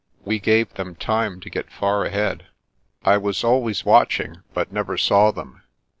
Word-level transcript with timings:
We 0.25 0.39
gave 0.39 0.73
them 0.73 0.95
time 0.95 1.39
to 1.41 1.49
get 1.51 1.71
far 1.71 2.05
ahead. 2.05 2.47
I 3.03 3.17
was 3.19 3.43
always 3.43 3.85
watching, 3.85 4.41
but 4.51 4.71
never 4.73 4.97
saw 4.97 5.29
them. 5.29 5.61